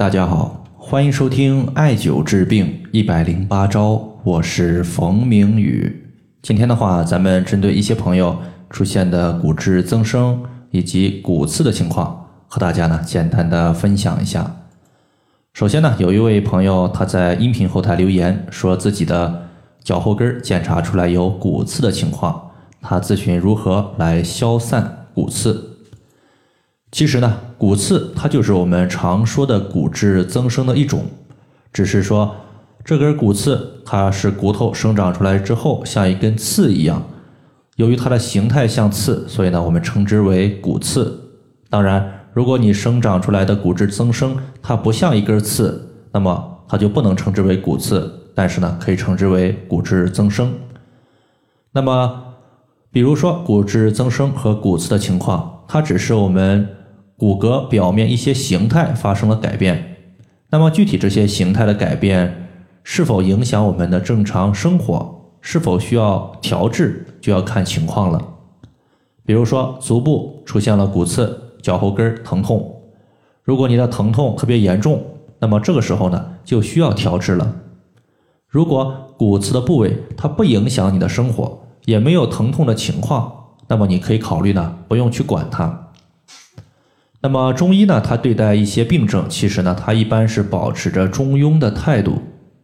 [0.00, 5.94] 大家好，欢迎收听艾灸治病一百零八招，我是冯明宇。
[6.40, 8.34] 今天的话，咱们针对一些朋友
[8.70, 14.50] 出现的骨质增生以及骨刺的情况，和大家呢简单的分享一下。
[15.52, 19.48] 首先呢，有一位朋友他在音频后台留言，说自己的
[19.84, 25.69] 脚后跟检查出来有骨刺的情况，他咨询如何来消散骨刺。
[26.92, 31.06] 其实呢，骨刺它就是我们常说的骨质增生的一种，
[31.72, 32.34] 只是说
[32.84, 37.00] 这根骨刺它是骨头生长出来之后像一根刺一样，
[37.76, 41.16] 由于它的形态像刺，所以呢我们称之为骨刺。
[41.68, 50.52] 当然，如果你生长出来的骨质增生它不像一根刺，那么它就不能称之为骨刺，但是呢可以称之为骨质增生。
[51.70, 52.20] 那么，
[52.90, 56.68] 比如说骨质增生和骨刺的情况，它只是我们。
[57.20, 59.94] 骨骼表面一些形态发生了改变，
[60.48, 62.48] 那么具体这些形态的改变
[62.82, 68.26] 是否影响我们的正常生活，是否需要调治，就要看情况了。
[69.26, 72.74] 比如说足部出现了骨刺，脚后跟疼痛，
[73.44, 75.04] 如果你的疼痛特别严重，
[75.40, 77.54] 那么这个时候呢就需要调治了。
[78.48, 83.30] 如果骨刺的部位它不影响你的生活，也没有疼痛的情况，
[83.68, 85.88] 那么你可以考虑呢不用去管它。
[87.22, 92.14] 那么中医呢，它对待一些病症，其实呢，它一般是保持着中庸的态度。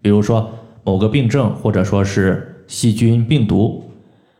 [0.00, 0.50] 比如说
[0.84, 3.90] 某个病症，或者说是细菌、病毒，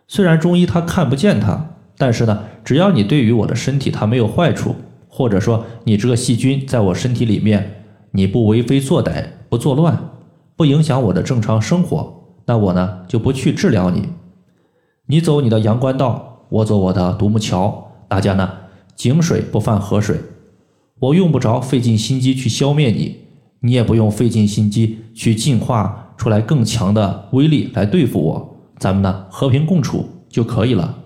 [0.07, 4.77] 虽然中医它看不见它，但是呢，只要你对于我的身体它没有坏处，
[5.09, 10.11] 或者说你这个细菌在我身体里面，你不为非作歹，不作乱，
[10.55, 14.11] 不影响我的正常生活，那我呢就不去治疗你。
[15.07, 18.49] 你走你的阳关道，我走我的独木桥，大家呢？
[18.97, 20.19] 井水不犯河水，
[20.99, 23.17] 我用不着费尽心机去消灭你，
[23.61, 30.99] 你也不用费尽心机去进化出来更强的威力来对付我，咱们呢和平共处就可以了。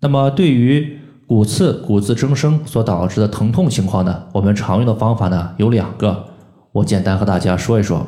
[0.00, 6.24] 那么对于骨刺、骨质增生所导致的疼痛情况呢，我们常用的方法呢有两个，
[6.72, 8.06] 我简单和大家说一说。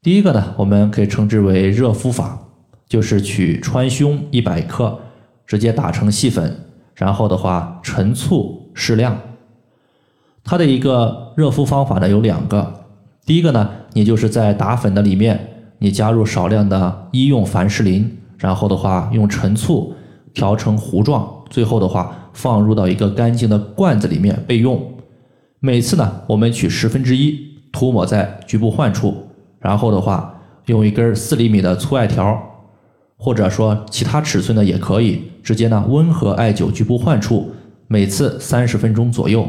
[0.00, 2.48] 第一个呢，我们可以称之为热敷法，
[2.88, 4.98] 就是取川芎一百克，
[5.46, 6.58] 直接打成细粉。
[6.94, 9.18] 然后的话，陈醋适量。
[10.44, 12.84] 它的一个热敷方法呢有两个，
[13.24, 19.94] 第一个呢，你就是在打粉的里面，你加入少量的医用凡士林，然后的话用陈醋
[20.34, 24.80] 调成糊状，最后的话放入到一个干净的罐子里面备用。
[25.60, 27.38] 每次呢，我们取十分之一
[27.72, 29.28] 涂抹在局部患处，
[29.60, 32.51] 然后的话用一根四厘米的粗艾条。
[33.24, 37.52] 或者说其他尺寸的也可以，直接呢温和艾灸局部患处，
[37.86, 39.48] 每次三十分钟左右。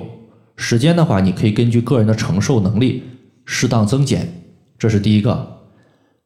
[0.55, 3.01] 时间的话，你可以根据个人的承受能力
[3.45, 4.31] 适当增减。
[4.77, 5.57] 这是第一个。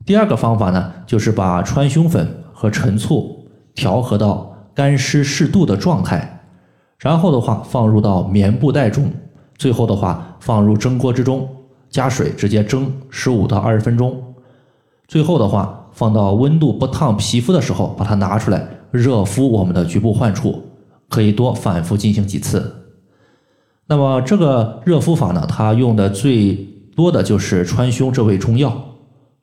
[0.05, 6.43] 第二个方法呢，就是把川芎粉和陈醋调和到干湿适度的状态，
[6.99, 9.09] 然后的话放入到棉布袋中，
[9.57, 11.47] 最后的话放入蒸锅之中，
[11.89, 14.21] 加水直接蒸十五到二十分钟，
[15.07, 15.85] 最后的话。
[15.97, 20.61] 放到温度不烫皮肤的时候，把它拿出来热敷我们的局部患处，
[21.09, 22.71] 可以多反复进行几次。
[23.87, 26.53] 那么这个热敷法呢，它用的最
[26.95, 28.71] 多的就是川芎这味中药。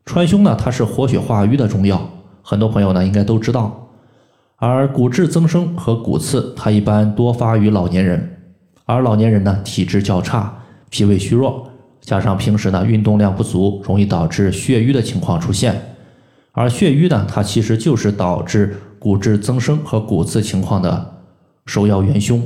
[0.05, 2.01] 川芎呢，它是活血化瘀的中药，
[2.41, 3.89] 很多朋友呢应该都知道。
[4.55, 8.37] 而骨质增生和骨刺，它一般多发于老年人，
[8.85, 10.57] 而老年人呢体质较差，
[10.89, 11.67] 脾胃虚弱，
[12.01, 15.94] 加上平时呢运动量不足，容易导致血瘀的情况出现。
[16.57, 21.17] 而血瘀呢，它其实就是导致骨质增生和骨刺情况的
[21.67, 22.41] 首要元凶。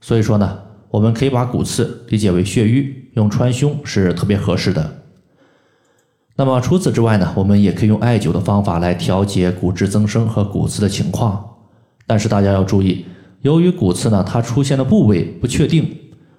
[0.00, 0.58] 所以说呢，
[0.90, 5.04] 我们可以把骨刺理解为血瘀，用川芎是特别合适的。
[6.34, 11.48] 那么除此之外呢，我们也可以用艾灸的方法来调节骨质增生和骨刺的情况。
[12.04, 13.06] 但是大家要注意，
[13.42, 15.96] 由于骨刺呢，它出现的部位不确定，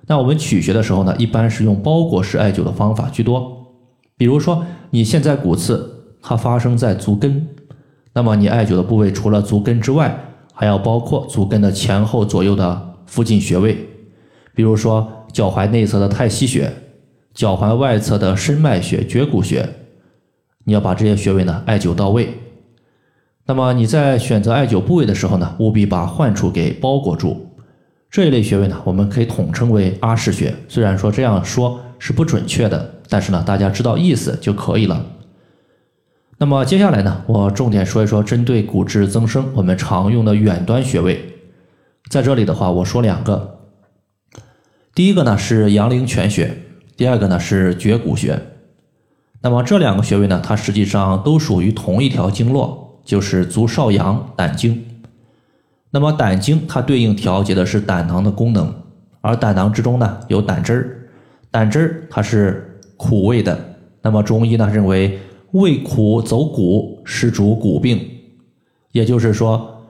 [0.07, 3.65] 那我们取穴的时候呢，一般是用包裹式艾灸的方法居多。
[4.17, 5.93] 比如说你现在骨刺。
[6.21, 7.47] 它发生在足跟，
[8.13, 10.17] 那么你艾灸的部位除了足跟之外，
[10.53, 13.77] 还要包括足跟的前后左右的附近穴位，
[14.53, 16.73] 比如说脚踝内侧的太溪穴、
[17.33, 19.69] 脚踝外侧的深脉穴、绝骨穴，
[20.63, 22.29] 你要把这些穴位呢艾灸到位。
[23.45, 27.47] 那么你在选择艾灸部位的时候呢，务必把患处给包裹住。
[28.09, 30.53] 这一类穴位呢，我们可以统称为阿是穴。
[30.67, 35.05] 虽然说这样说是不准确的，但是呢，大家知道意思就可以了。
[36.39, 41.33] 那么接下来呢，我重点说一说针对骨质增生我们常用的远端穴位。
[42.11, 43.59] 在这里的话，我说两个。
[44.93, 46.55] 第一个呢是阳陵泉穴，
[46.95, 48.39] 第二个呢是绝骨穴。
[49.41, 54.85] 那么这两个穴位呢，它实际上都属于同一条经络，就是足少阳胆经。
[55.89, 58.73] 那么胆经它对应调节的是胆囊的功能，
[59.21, 61.09] 而胆囊之中呢有胆汁儿，
[61.49, 63.57] 胆汁儿它是苦味的。
[64.03, 65.19] 那么中医呢认为
[65.51, 67.99] 胃苦走骨是主骨病，
[68.91, 69.83] 也就是说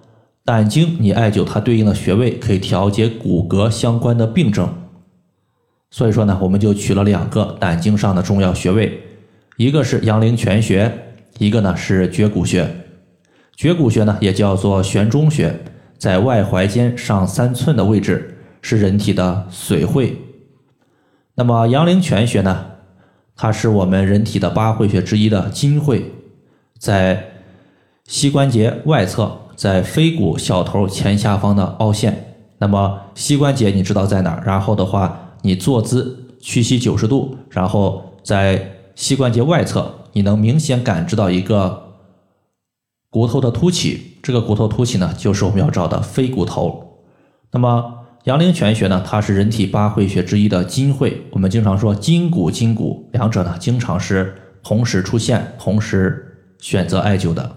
[0.46, 4.68] 胆经你艾灸它对应的穴位可以调节骨骼相关的病症。
[5.90, 9.02] 所以说呢，我们就取了两个胆经上的重要穴位。
[9.56, 10.92] 一个是阳陵泉穴，
[11.40, 12.70] 一个呢是绝骨穴。
[13.56, 15.60] 绝骨穴呢也叫做悬中穴，
[15.98, 20.16] 在外踝尖上三寸的位置，是人体的髓会。
[21.34, 22.66] 那么阳陵泉穴呢，
[23.38, 26.12] 它是我们人体的八会穴之一的筋会，
[26.80, 27.24] 在
[28.06, 32.36] 膝关节外侧，在腓骨小头前下方的凹陷。
[32.58, 34.44] 那么膝关节你知道在哪儿？
[34.44, 41.94] 然后的话，你坐姿屈膝九十度，然后在膝关节外侧，你能明显感知到一个
[43.12, 47.04] 骨头的凸起，这个骨头凸起呢，就是我们要找的腓骨头。
[47.52, 47.97] 那么
[48.28, 51.24] 阳陵泉穴呢，它是人体八会穴之一的筋会。
[51.32, 57.50] 我们经常说筋骨筋骨，两者呢经常是同时出现、同时选择艾灸的。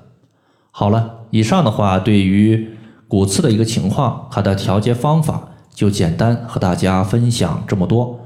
[0.70, 2.68] 好了，以上的话对于
[3.08, 8.20] 骨刺的一个情况，它的调节方法就简单和大家分享这么多。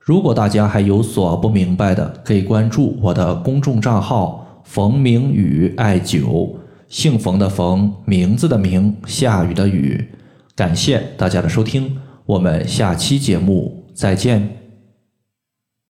[0.00, 6.56] 如果大家还有所不明白的，可以关注我的公众账号“冯明宇艾灸”，
[6.90, 10.08] 姓冯的冯，名字的名，下雨的雨。
[10.56, 14.63] 感谢大家的收听，我们下期节目再见。